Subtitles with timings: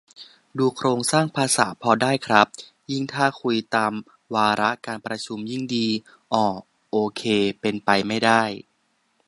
[0.57, 2.47] ดูโครงสร้างภาษาพอได้ครับ
[2.91, 3.93] ยิ่งถ้าคุยตาม
[4.35, 5.87] วาระการประชุมยิ่งดี
[6.33, 6.45] อ่อ
[6.91, 7.23] โอเค
[7.61, 8.43] เป็นไปไม่ได้